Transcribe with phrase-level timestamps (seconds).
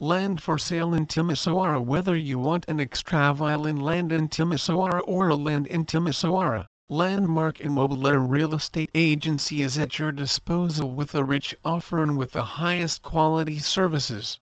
[0.00, 5.34] Land for sale in Timisoara Whether you want an extravagant land in Timisoara or a
[5.34, 11.54] land in Timisoara, Landmark Imobiliare Real Estate Agency is at your disposal with a rich
[11.62, 14.40] offer and with the highest quality services.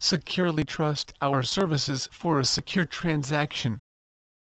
[0.00, 3.78] Securely trust our services for a secure transaction.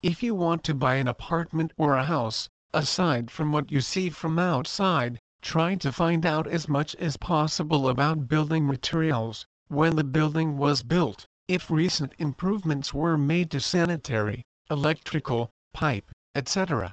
[0.02, 4.10] If you want to buy an apartment or a house, Aside from what you see
[4.10, 10.04] from outside, try to find out as much as possible about building materials, when the
[10.04, 16.92] building was built, if recent improvements were made to sanitary, electrical, pipe, etc.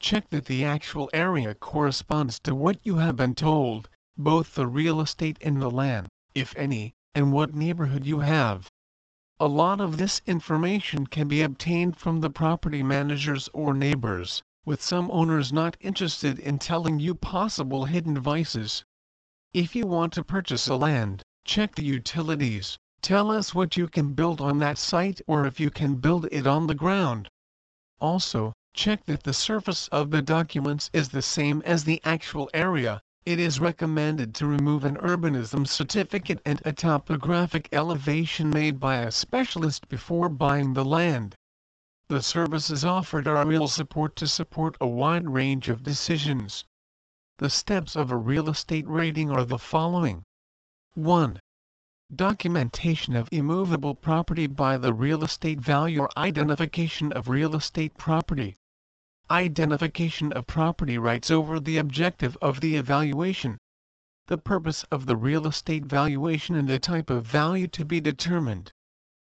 [0.00, 5.02] Check that the actual area corresponds to what you have been told, both the real
[5.02, 8.70] estate and the land, if any, and what neighborhood you have.
[9.38, 14.82] A lot of this information can be obtained from the property managers or neighbors with
[14.82, 18.82] some owners not interested in telling you possible hidden vices.
[19.52, 24.14] If you want to purchase a land, check the utilities, tell us what you can
[24.14, 27.28] build on that site or if you can build it on the ground.
[28.00, 33.00] Also, check that the surface of the documents is the same as the actual area.
[33.26, 39.10] It is recommended to remove an urbanism certificate and a topographic elevation made by a
[39.10, 41.34] specialist before buying the land.
[42.10, 46.66] The services offered are real support to support a wide range of decisions.
[47.38, 50.22] The steps of a real estate rating are the following.
[50.92, 51.40] 1.
[52.14, 58.58] Documentation of immovable property by the real estate value or Identification of real estate property.
[59.30, 63.56] Identification of property rights over the objective of the evaluation.
[64.26, 68.72] The purpose of the real estate valuation and the type of value to be determined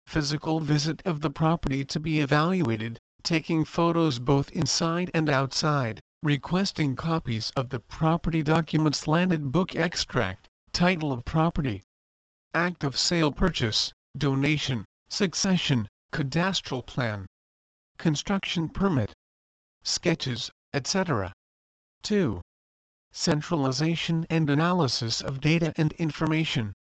[0.06, 6.96] physical visit of the property to be evaluated, taking photos both inside and outside, requesting
[6.96, 11.84] copies of the property documents landed book extract, title of property,
[12.54, 17.26] act of sale purchase, donation, succession, cadastral plan,
[17.98, 19.14] construction permit,
[19.84, 21.34] sketches, etc.
[22.04, 22.42] 2.
[23.12, 26.74] Centralization and analysis of data and information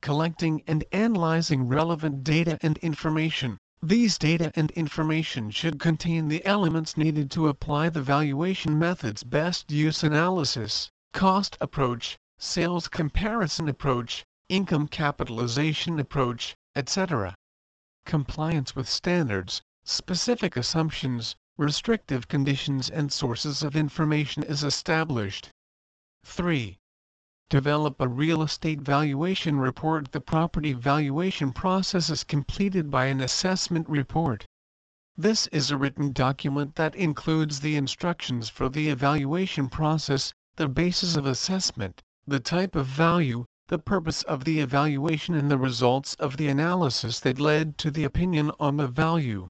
[0.00, 3.58] collecting and analyzing relevant data and information.
[3.82, 9.70] These data and information should contain the elements needed to apply the valuation method's best
[9.70, 17.34] use analysis, cost approach, sales comparison approach, income capitalization approach, etc.
[18.04, 25.50] Compliance with standards, specific assumptions, restrictive conditions and sources of information is established.
[26.24, 26.78] 3.
[27.50, 30.12] Develop a real estate valuation report.
[30.12, 34.44] The property valuation process is completed by an assessment report.
[35.16, 41.16] This is a written document that includes the instructions for the evaluation process, the basis
[41.16, 46.36] of assessment, the type of value, the purpose of the evaluation and the results of
[46.36, 49.48] the analysis that led to the opinion on the value.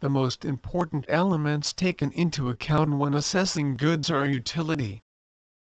[0.00, 5.00] The most important elements taken into account when assessing goods are utility,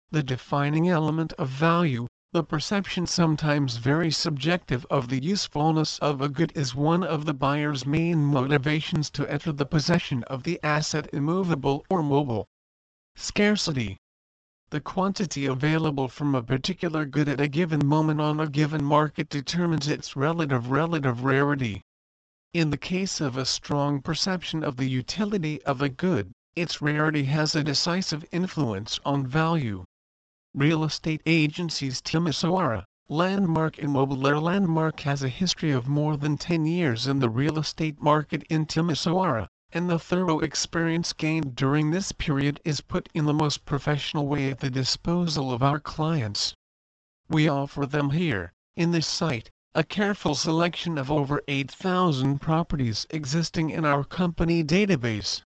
[0.09, 6.29] the defining element of value, the perception sometimes very subjective of the usefulness of a
[6.29, 11.09] good is one of the buyer's main motivations to enter the possession of the asset
[11.13, 12.47] immovable or mobile.
[13.15, 13.97] Scarcity.
[14.69, 19.27] The quantity available from a particular good at a given moment on a given market
[19.27, 21.81] determines its relative relative rarity.
[22.53, 27.25] In the case of a strong perception of the utility of a good, its rarity
[27.25, 29.83] has a decisive influence on value.
[30.59, 37.05] Real estate agencies Timisoara, Landmark Imobiliare Landmark has a history of more than 10 years
[37.05, 42.59] in the real estate market in Timisoara, and the thorough experience gained during this period
[42.65, 46.55] is put in the most professional way at the disposal of our clients.
[47.29, 53.69] We offer them here, in this site, a careful selection of over 8,000 properties existing
[53.69, 55.43] in our company database.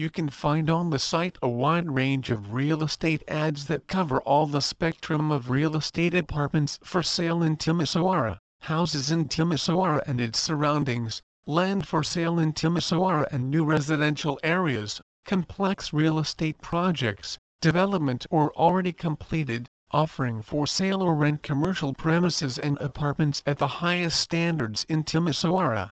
[0.00, 4.20] You can find on the site a wide range of real estate ads that cover
[4.20, 10.20] all the spectrum of real estate apartments for sale in Timisoara, houses in Timisoara and
[10.20, 17.36] its surroundings, land for sale in Timisoara and new residential areas, complex real estate projects,
[17.60, 23.66] development or already completed, offering for sale or rent commercial premises and apartments at the
[23.66, 25.90] highest standards in Timisoara.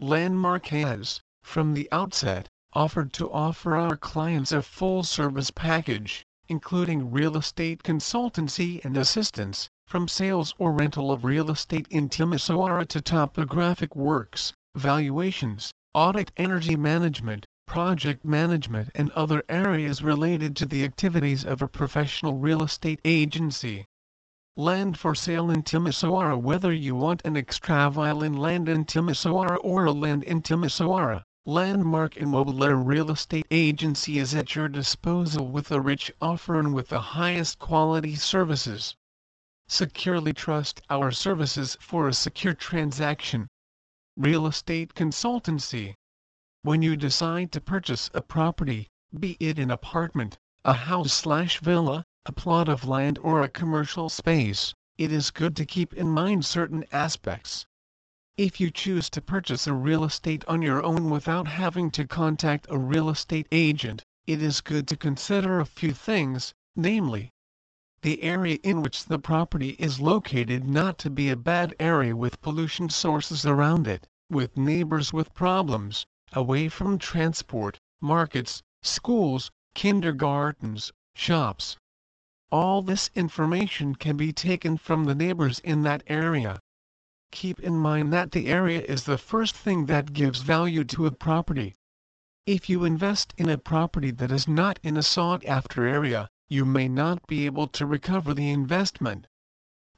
[0.00, 7.36] Landmark has, from the outset, offered to offer our clients a full-service package, including real
[7.36, 13.96] estate consultancy and assistance, from sales or rental of real estate in Timisoara to topographic
[13.96, 21.60] works, valuations, audit energy management, project management and other areas related to the activities of
[21.60, 23.84] a professional real estate agency.
[24.56, 29.92] Land for sale in Timisoara Whether you want an extra-vile land in Timisoara or a
[29.92, 36.12] land in Timisoara, Landmark Immobile Real Estate Agency is at your disposal with a rich
[36.20, 38.94] offer and with the highest quality services.
[39.66, 43.48] Securely trust our services for a secure transaction.
[44.14, 45.94] Real Estate Consultancy
[46.60, 50.36] When you decide to purchase a property, be it an apartment,
[50.66, 55.56] a house slash villa, a plot of land or a commercial space, it is good
[55.56, 57.66] to keep in mind certain aspects.
[58.38, 62.68] If you choose to purchase a real estate on your own without having to contact
[62.70, 67.32] a real estate agent, it is good to consider a few things, namely,
[68.02, 72.40] the area in which the property is located not to be a bad area with
[72.40, 81.76] pollution sources around it, with neighbors with problems, away from transport, markets, schools, kindergartens, shops,
[82.52, 86.60] all this information can be taken from the neighbors in that area.
[87.30, 91.10] Keep in mind that the area is the first thing that gives value to a
[91.10, 91.74] property.
[92.46, 96.88] If you invest in a property that is not in a sought-after area, you may
[96.88, 99.26] not be able to recover the investment.